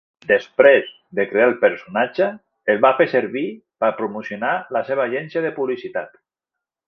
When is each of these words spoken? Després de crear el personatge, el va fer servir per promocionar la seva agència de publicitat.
Després 0.29 0.87
de 1.19 1.25
crear 1.33 1.49
el 1.49 1.53
personatge, 1.65 2.29
el 2.73 2.81
va 2.87 2.93
fer 3.01 3.07
servir 3.13 3.45
per 3.85 3.91
promocionar 4.01 4.57
la 4.79 4.83
seva 4.89 5.07
agència 5.11 5.45
de 5.45 5.53
publicitat. 5.61 6.19